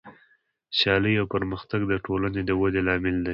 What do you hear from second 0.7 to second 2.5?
سیالي او پرمختګ د ټولنې د